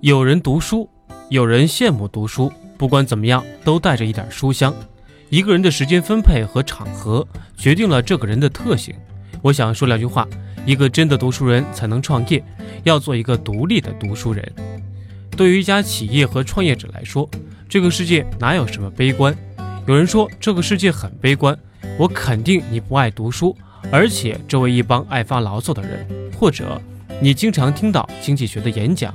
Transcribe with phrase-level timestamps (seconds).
[0.00, 0.88] 有人读书，
[1.28, 2.50] 有人羡慕读书。
[2.78, 4.74] 不管怎么样，都带着一点书香。
[5.28, 8.94] 一个人的时间分配和场合，决定了这个人的特性。
[9.42, 10.26] 我想说两句话：
[10.64, 12.42] 一个真的读书人才能创业，
[12.84, 14.50] 要做一个独立的读书人。
[15.36, 17.28] 对于一家企业和创业者来说，
[17.68, 19.36] 这个世界哪有什么悲观？
[19.86, 21.54] 有人说这个世界很悲观，
[21.98, 23.54] 我肯定你不爱读书，
[23.92, 26.06] 而且周围一帮爱发牢骚的人，
[26.38, 26.80] 或者
[27.20, 29.14] 你经常听到经济学的演讲。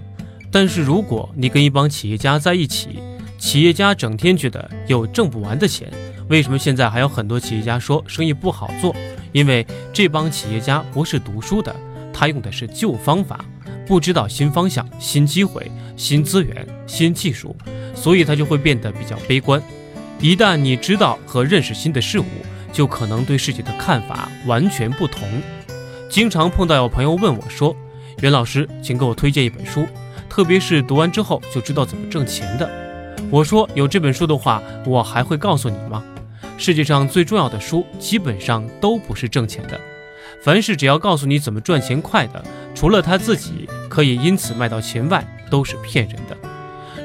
[0.55, 3.01] 但是如果你跟一帮企业家在一起，
[3.37, 5.91] 企业家整天觉得有挣不完的钱，
[6.29, 8.95] 为什么现在还有很多企业家说生意不好做？
[9.33, 11.75] 因为这帮企业家不是读书的，
[12.13, 13.43] 他用的是旧方法，
[13.85, 17.53] 不知道新方向、新机会、新资源、新技术，
[17.93, 19.61] 所以他就会变得比较悲观。
[20.21, 22.25] 一旦你知道和认识新的事物，
[22.71, 25.27] 就可能对世界的看法完全不同。
[26.09, 27.75] 经常碰到有朋友问我说
[28.23, 29.85] ：“袁老师，请给我推荐一本书。”
[30.35, 32.69] 特别是读完之后就知道怎么挣钱的，
[33.31, 36.03] 我说有这本书的话，我还会告诉你吗？
[36.57, 39.79] 世界上最重要的书基本上都不是挣钱的，
[40.43, 42.43] 凡是只要告诉你怎么赚钱快的，
[42.75, 46.35] 除了他自己可以因此卖到钱外，都是骗人的。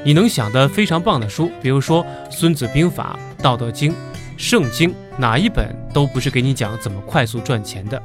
[0.03, 3.91] 你能想的非常棒的书，比如说《孙子兵法》《道德经》
[4.35, 8.03] 《圣经》，哪一本都不是给你讲怎么快速赚钱的。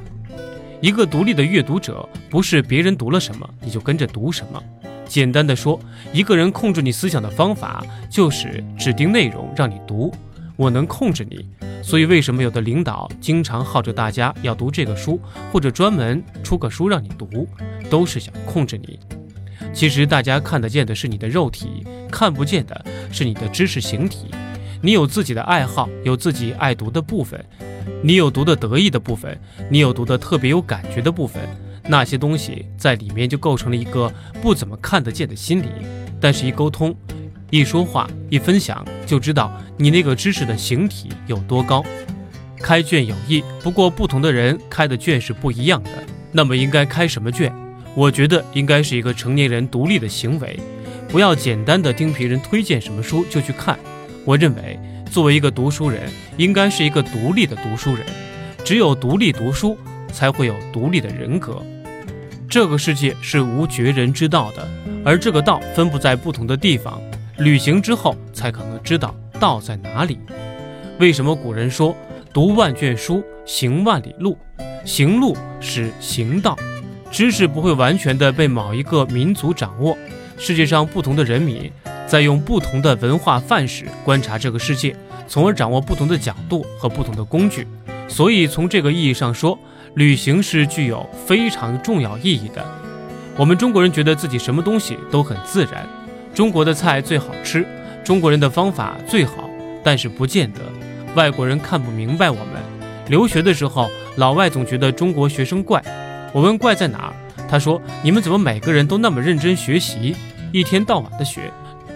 [0.79, 4.63] 一个独立的阅读者，不是别人读了什么你就跟着读什么。
[5.07, 5.79] 简单的说，
[6.13, 10.13] 一个人控制你思想的方法就是指定内容让你读。
[10.55, 11.45] 我能控制你，
[11.83, 15.19] 所以为什么有的领导经常号召大家要读这个书，
[15.51, 17.47] 或者专门出个书让你读，
[17.91, 18.99] 都是想控制你。
[19.71, 24.31] 其实大家看得见的是你的肉体，看不见的是你的知识形体。
[24.81, 27.43] 你有自己的爱好，有自己爱读的部分，
[28.01, 31.43] 你有读的得意的部分，你有读的特别有感觉的部分。
[31.87, 35.67] 那些东西在里面就构成了一个不怎么看得见的心理，
[36.19, 36.95] 但是一沟通、
[37.49, 41.83] 一说话、一分享，就知道你那个知识的形体有多高。
[42.59, 45.91] 开卷有益，不过不同的人开的卷是不一样的。
[46.31, 47.53] 那么应该开什么卷？
[47.95, 50.59] 我觉得应该是一个成年人独立的行为，
[51.07, 53.79] 不要简单的听别人推荐什么书就去看。
[54.25, 54.77] 我认为，
[55.09, 58.05] 作为一个读书人，应该是一个独立的读书人，
[58.65, 59.77] 只有独立读书，
[60.11, 61.63] 才会有独立的人格。
[62.57, 64.67] 这个世界是无绝人之道的，
[65.05, 66.99] 而这个道分布在不同的地方，
[67.37, 70.17] 旅行之后才可能知道道在哪里。
[70.97, 71.95] 为什么古人说
[72.33, 74.35] 读万卷书，行万里路？
[74.83, 76.57] 行路是行道，
[77.11, 79.95] 知识不会完全的被某一个民族掌握。
[80.39, 81.71] 世界上不同的人民
[82.07, 84.95] 在用不同的文化范式观察这个世界，
[85.27, 87.67] 从而掌握不同的角度和不同的工具。
[88.07, 89.57] 所以从这个意义上说。
[89.93, 92.63] 旅行是具有非常重要意义的。
[93.35, 95.87] 我们中国人觉得自己什么东西都很自然，
[96.35, 97.65] 中国的菜最好吃，
[98.03, 99.49] 中国人的方法最好，
[99.83, 100.59] 但是不见得。
[101.15, 102.61] 外国人看不明白我们。
[103.07, 105.83] 留学的时候，老外总觉得中国学生怪。
[106.31, 107.13] 我问怪在哪儿，
[107.49, 110.15] 他说：“你们怎么每个人都那么认真学习，
[110.51, 111.51] 一天到晚的学？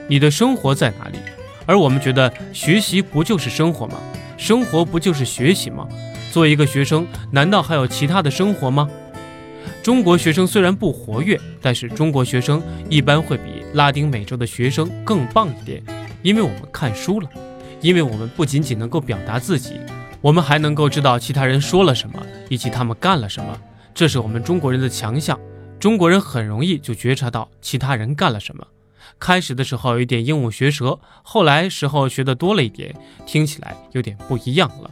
[0.08, 1.20] 你的生活在哪里？”
[1.68, 3.98] 而我们觉得学习不就是生活吗？
[4.42, 5.88] 生活不就是学习吗？
[6.32, 8.90] 作为一个学生，难道还有其他的生活吗？
[9.84, 12.60] 中国学生虽然不活跃，但是中国学生
[12.90, 15.84] 一般会比拉丁美洲的学生更棒一点，
[16.24, 17.30] 因为我们看书了，
[17.82, 19.76] 因为我们不仅仅能够表达自己，
[20.22, 22.20] 我们还能够知道其他人说了什么，
[22.50, 23.56] 以及他们干了什么，
[23.94, 25.40] 这是我们中国人的强项。
[25.80, 28.66] 中国人很容易就觉察到其他人干了什么。
[29.20, 32.96] 开始的时候有一点鹦鹉学舌，后来时候学的多了一点，
[33.26, 34.92] 听起来有点不一样了。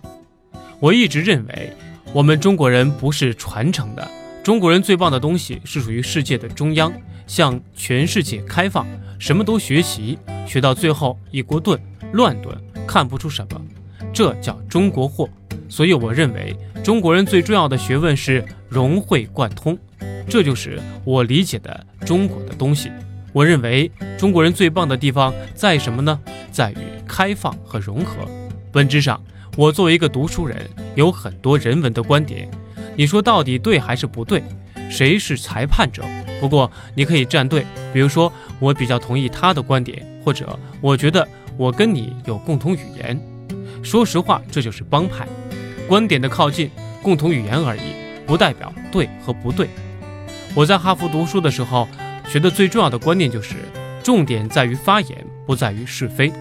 [0.79, 1.73] 我一直认为，
[2.13, 4.07] 我们中国人不是传承的。
[4.41, 6.91] 中国人最棒的东西是属于世界的中央，
[7.27, 8.87] 向全世界开放，
[9.19, 11.79] 什么都学习，学到最后一锅炖，
[12.13, 13.61] 乱炖，看不出什么，
[14.13, 15.29] 这叫中国货。
[15.67, 19.77] 所以我认为，中国人最重要的学问是融会贯通，
[20.27, 22.89] 这就是我理解的中国的东西。
[23.31, 26.19] 我认为中国人最棒的地方在什么呢？
[26.51, 26.77] 在于
[27.07, 28.27] 开放和融合，
[28.71, 29.21] 本质上。
[29.57, 30.57] 我作为一个读书人，
[30.95, 32.49] 有很多人文的观点，
[32.95, 34.41] 你说到底对还是不对？
[34.89, 36.03] 谁是裁判者？
[36.39, 41.27] 不过你可以站队，比如说我比较同意他的观点，或者我觉得
[41.57, 43.19] 我跟你有共同语言。
[43.83, 45.27] 说实话，这就是帮派，
[45.87, 46.71] 观点的靠近，
[47.01, 47.81] 共同语言而已，
[48.25, 49.67] 不代表对和不对。
[50.55, 51.87] 我在哈佛读书的时候，
[52.31, 53.55] 学的最重要的观念就是，
[54.03, 56.31] 重点在于发言，不在于是非。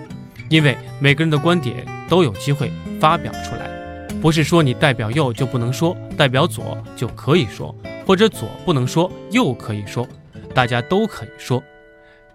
[0.50, 2.70] 因为每个人的观点都有机会
[3.00, 3.70] 发表出来，
[4.20, 7.75] 不是说你代表右就不能说，代表左就可以说，
[8.06, 10.06] 或者左不能说，右可以说，
[10.55, 11.62] 大家都可以说。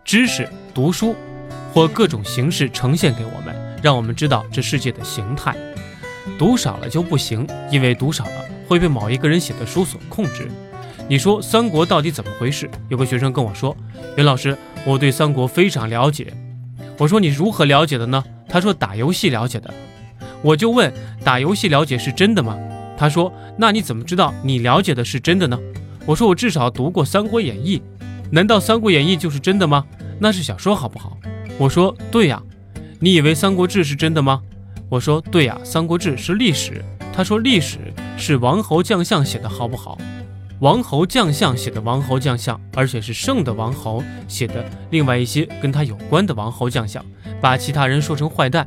[0.04, 1.16] 知识、读书
[1.72, 5.56] 或各种形式呈现给我们，让我们知道这世界的形态。
[6.40, 10.50] 读少了就不行，因为读少了会被某一个人写的书所控制。
[11.10, 12.70] 你说三国到底怎么回事？
[12.90, 13.76] 有个学生跟我说
[14.16, 16.34] ：“袁老师，我对三国非常了解。”
[16.98, 19.74] 我说：“你如何了解的呢？”他说：“打游戏了解的。”
[20.42, 20.92] 我就问
[21.24, 22.58] ：“打游戏了解是真的吗？”
[22.98, 25.60] 他说：“那你怎么知道你了解的是真的呢？”
[26.06, 27.80] 我说：“我至少读过《三国演义》，
[28.32, 29.86] 难道《三国演义》就是真的吗？
[30.20, 31.18] 那是小说，好不好？”
[31.60, 32.42] 我说：“对呀。”
[33.00, 34.42] 你以为《三国志》是真的吗？
[34.88, 36.84] 我说：“对呀，《三国志》是历史。”
[37.14, 37.78] 他说：“历史
[38.18, 39.98] 是王侯将相写的，好不好？”
[40.64, 44.64] 王侯将相写的王侯将相，而且是圣的王侯写的。
[44.92, 47.06] 另外一些跟他有关的王侯将相，
[47.42, 48.66] 把其他人说成坏蛋。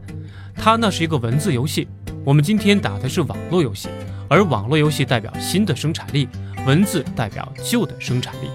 [0.55, 1.89] 他那是一个文字游戏，
[2.23, 3.89] 我们今天打的是网络游戏，
[4.29, 6.29] 而网络游戏代表新的生产力，
[6.67, 8.51] 文字代表旧的生产力。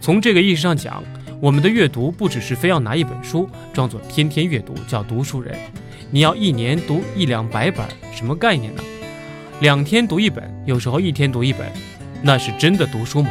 [0.00, 1.00] 从这个意义上讲，
[1.40, 5.56] 我们的阅读不只是非要拿一本书装作天天阅读叫读书人，
[6.10, 8.82] 你要一年读一两百本，什么概念呢？
[9.60, 11.70] 两天读一本，有时候一天读一本。
[12.22, 13.30] 那是真的读书吗？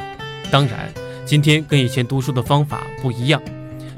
[0.51, 0.89] 当然，
[1.25, 3.41] 今天跟以前读书的方法不一样。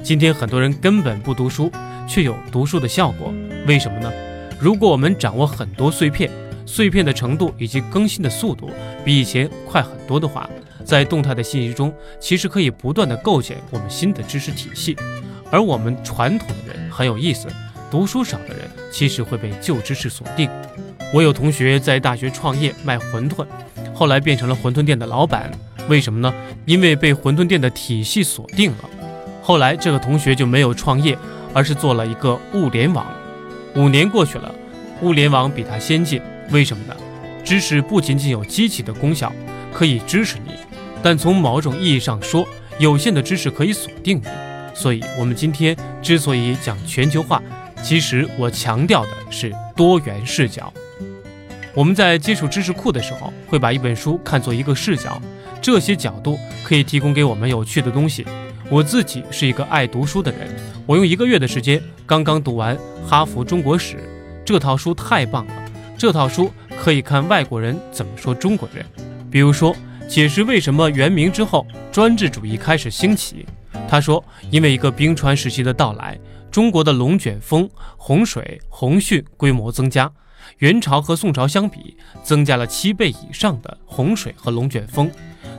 [0.02, 1.70] 今天很多人根本不读书，
[2.08, 3.32] 却有读书的效果。
[3.66, 4.10] 为什么呢？
[4.58, 6.30] 如果我们掌握很多碎片，
[6.66, 8.70] 碎片的程度以及更新的速度
[9.04, 10.48] 比以前快很多的话，
[10.84, 14.96] 在动态的信息中，其实可以不断的构建我们新的知识体系。
[15.50, 17.48] 而我们传统的人很有意思，
[17.90, 20.50] 读书少的人其实会被旧知识锁定。
[21.12, 23.46] 我有同学在大学创业卖馄饨。
[23.94, 25.50] 后来变成了馄饨店的老板，
[25.88, 26.32] 为什么呢？
[26.66, 28.90] 因为被馄饨店的体系锁定了。
[29.42, 31.16] 后来这个同学就没有创业，
[31.54, 33.06] 而是做了一个物联网。
[33.74, 34.54] 五年过去了，
[35.00, 36.20] 物联网比他先进，
[36.50, 36.94] 为什么呢？
[37.42, 39.32] 知识不仅仅有机器的功效，
[39.72, 40.52] 可以支持你，
[41.02, 42.46] 但从某种意义上说，
[42.78, 44.28] 有限的知识可以锁定你。
[44.74, 47.42] 所以，我们今天之所以讲全球化，
[47.82, 50.72] 其实我强调的是多元视角。
[51.74, 55.20] 我们在接触知识库的时候，会把一本书看作一个视角，
[55.60, 58.26] 这些角度可以提供给我们有趣的东西。
[58.70, 60.48] 我自己是一个爱读书的人，
[60.86, 62.76] 我用一个月的时间刚刚读完
[63.06, 63.96] 《哈佛中国史》
[64.44, 65.52] 这套书，太棒了！
[65.96, 68.84] 这套书可以看外国人怎么说中国人，
[69.30, 69.74] 比如说
[70.08, 73.46] 解释为什么元明之后专制主义开始兴起。
[73.88, 76.18] 他说，因为一个冰川时期的到来，
[76.50, 80.10] 中国的龙卷风、洪水、洪汛规模增加。
[80.58, 85.10] 元朝和宋朝相比，增加了七倍以上的洪水和龙卷风，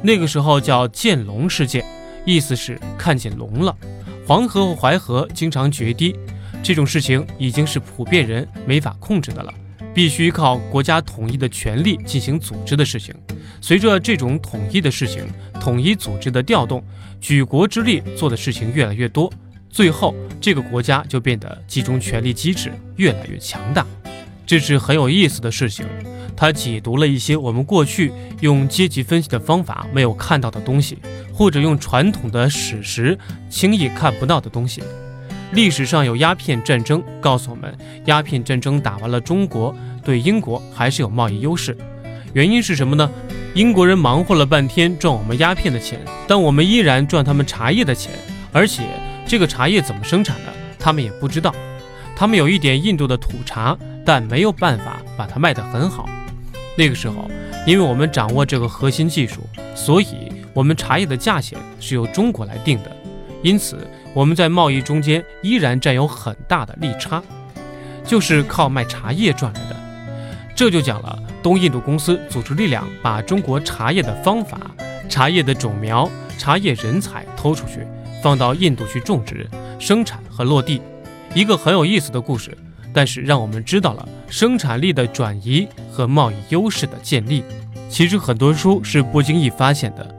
[0.02, 1.86] 那个时候叫见龙事件，
[2.26, 3.76] 意思是看见龙了。
[4.28, 6.14] 黄河和淮河经常决堤，
[6.62, 9.54] 这种事情已经是普遍人没法控制的了，
[9.94, 13.16] 必须靠国家统一的权力进行组织的事情。
[13.62, 15.26] 随着这种统一的事情、
[15.62, 16.84] 统一组织的调动，
[17.22, 19.32] 举国之力做的事情越来越多，
[19.70, 23.86] 最后这个国家就变得集中权力机制越来越强大。
[24.50, 25.86] 这是很有意思的事情，
[26.36, 28.12] 它解读了一些我们过去
[28.42, 30.98] 用阶级分析的方法没有看到的东西，
[31.32, 33.16] 或者用传统的史实
[33.48, 34.82] 轻易看不到的东西。
[35.52, 39.72] 历史上有鸦片战争，告诉我们鸦片战争打完了，中国
[40.04, 41.78] 对英国还是有贸易优势。
[42.34, 43.08] 原因是什么呢？
[43.54, 48.14] 英国人忙活了半天赚我们鸦片的钱，但我们依然赚他们茶叶的钱，
[48.52, 48.82] 而且
[49.28, 51.54] 这个茶叶怎么生产的，他们也不知道。
[52.16, 53.78] 他们有一点印度的土茶。
[54.10, 56.10] 但没有办法把它卖得很好。
[56.76, 57.30] 那个时候，
[57.68, 59.42] 因为我们掌握这个核心技术，
[59.76, 62.92] 所以我们茶叶的价钱是由中国来定的。
[63.44, 67.22] 因此，我们在贸易中间依然占有很大的利差，
[68.04, 69.76] 就是靠卖茶叶赚来的。
[70.56, 74.60] 这就讲了东印度公司组织力量把中国茶叶的方法、
[75.08, 77.86] 茶叶的种苗、茶叶人才偷出去，
[78.24, 79.48] 放到印度去种植、
[79.78, 80.82] 生产和落地。
[81.36, 82.58] 一个很有意思的故事。
[82.94, 87.44] 但是让我们知道了生产力的转移和贸易优势的建立。
[87.90, 90.16] 其实很多书是不经意发现的。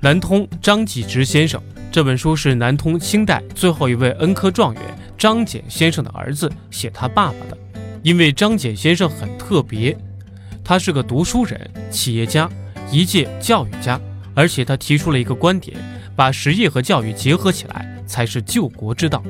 [0.00, 1.60] 南通张继直先生
[1.92, 4.82] 这本书是南通清代最后一位恩科状元
[5.18, 7.58] 张謇先生的儿子写他爸爸的。
[8.02, 9.94] 因为张謇先生很特别，
[10.64, 12.48] 他是个读书人、企业家、
[12.90, 14.00] 一介教育家，
[14.34, 15.76] 而且他提出了一个观点：
[16.16, 19.22] 把实业和教育结合起来才是救国之道。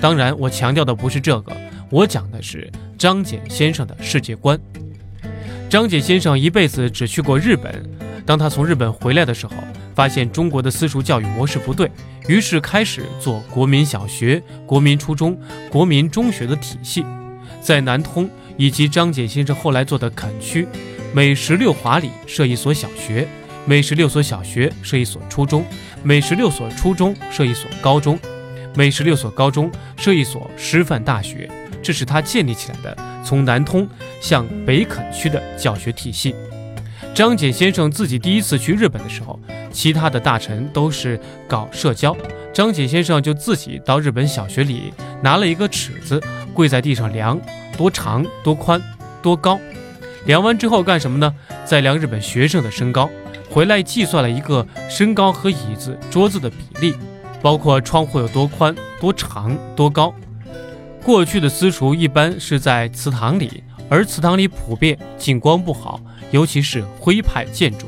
[0.00, 1.52] 当然，我强调的不是这个。
[1.94, 4.58] 我讲的是张謇先生的世界观。
[5.70, 7.88] 张謇先生一辈子只去过日本，
[8.26, 9.54] 当他从日本回来的时候，
[9.94, 11.88] 发现中国的私塾教育模式不对，
[12.26, 15.38] 于是开始做国民小学、国民初中、
[15.70, 17.06] 国民中学的体系。
[17.60, 20.66] 在南通以及张謇先生后来做的垦区，
[21.12, 23.28] 每十六华里设一所小学，
[23.66, 25.64] 每十六所小学设一所初中，
[26.02, 28.18] 每十六所初中设一所高中。
[28.76, 31.48] 每十六所高中设一所师范大学，
[31.84, 33.86] 这是他建立起来的从南通
[34.20, 36.34] 向北垦区的教学体系。
[37.14, 39.38] 张謇先生自己第一次去日本的时候，
[39.70, 42.16] 其他的大臣都是搞社交，
[42.52, 46.20] 张謇先生就自己到日本小学里拿了一个尺子，
[46.52, 47.38] 跪在地上量
[47.76, 48.82] 多长、多宽、
[49.22, 49.60] 多高。
[50.24, 51.32] 量完之后干什么呢？
[51.66, 53.10] 再量日本学生的身高，
[53.50, 56.94] 回来计算了一个身高和椅子、桌子的比例，
[57.42, 60.12] 包括窗户有多宽、多长、多高。
[61.04, 66.00] 过去的私塾一般是在祠堂里，而祠堂里普遍景观不好。
[66.30, 67.86] 尤其是徽派建筑，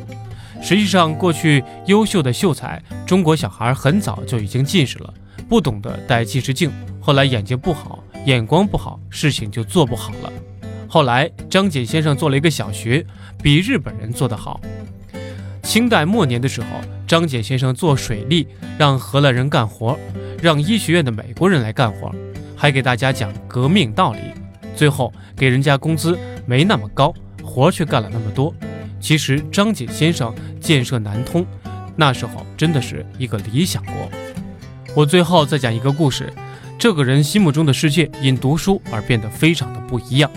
[0.63, 5.13] 实际上过去优秀的秀才，中国小孩很早就已经近视了，
[5.49, 6.71] 不懂得戴近视镜，
[7.01, 10.31] 后来眼睛不好，眼光不好，事情就做不好了。
[10.87, 13.05] 后来张謇先生做了一个小学，
[13.43, 14.61] 比日本人做得好。
[15.63, 16.69] 清代末年的时候，
[17.07, 18.47] 张謇先生做水利，
[18.79, 19.99] 让荷兰人干活，
[20.41, 22.15] 让医学院的美国人来干活，
[22.57, 24.21] 还给大家讲革命道理，
[24.75, 27.15] 最后给人家工资没那么高。
[27.45, 28.53] 活却干了那么多，
[29.01, 31.47] 其实张謇先生建设南通，
[31.95, 33.95] 那时候真的是一个理想国。
[34.95, 36.31] 我最后再讲一个故事，
[36.77, 40.31] 这个人心目中的世界因读书而变得非常的不一样。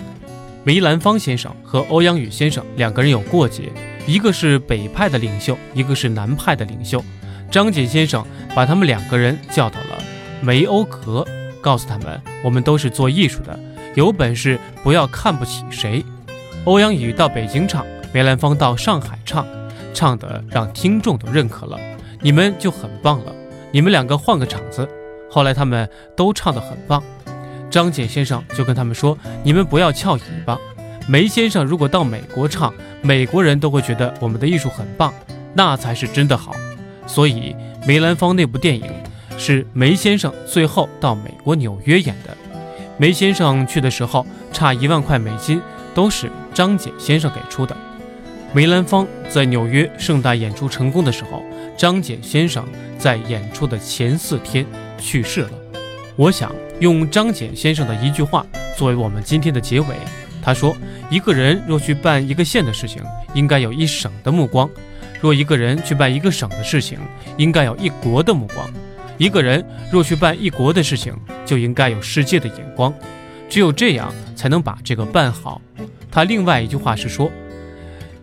[0.64, 3.64] 梅兰芳先生和欧阳予先生两个人有过节，
[4.06, 7.04] 一个是北派的领袖，一个是南派的领袖。
[7.50, 8.24] 张謇先生
[8.54, 9.98] 把他们两个人叫到了
[10.40, 11.26] 梅欧阁，
[11.60, 13.58] 告诉他们：我们都是做艺术的，
[13.94, 16.04] 有本事不要看不起谁。
[16.64, 19.46] 欧阳予到北京唱，梅兰芳到上海唱，
[19.94, 21.78] 唱的让听众都认可了，
[22.20, 23.32] 你们就很棒了。
[23.72, 24.88] 你们两个换个场子，
[25.30, 27.02] 后来他们都唱得很棒。
[27.70, 30.58] 张謇先生就跟他们说：“你们不要翘尾巴。
[31.06, 35.14] 梅先生如果到美国唱，美国人都会觉得我们的艺术很棒，
[35.54, 36.52] 那才是真的好。
[37.06, 37.54] 所以
[37.86, 38.84] 梅兰芳那部电影
[39.40, 42.36] 是梅先生最后到美国纽约演的。
[42.96, 45.60] 梅先生去的时候差一万块美金。”
[45.92, 47.76] 都是张謇先生给出的。
[48.52, 51.42] 梅兰芳在纽约盛大演出成功的时候，
[51.76, 52.64] 张謇先生
[52.96, 54.64] 在演出的前四天
[54.98, 55.50] 去世了。
[56.14, 59.86] 我想用张謇先生的一句话作为我们今天的结尾。
[60.40, 60.76] 他说
[61.10, 63.02] ：“一个人若去办一个县的事情，
[63.34, 64.68] 应该有一省的目光；
[65.20, 67.00] 若一个人去办一个省的事情，
[67.36, 68.64] 应该有一国的目光；
[69.20, 69.62] 一个人
[69.92, 72.90] 若去办一国的事情，就应该有世界的眼光。
[73.50, 75.60] 只有这样，才能把这个办好。”
[76.10, 77.30] 他另外一句话是说：“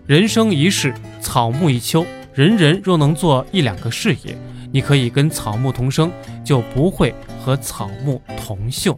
[0.07, 2.03] 人生一世，草木一秋。
[2.33, 4.35] 人人若能做一两个事业，
[4.71, 6.11] 你可以跟草木同生，
[6.43, 7.13] 就不会
[7.45, 8.97] 和草木同锈。”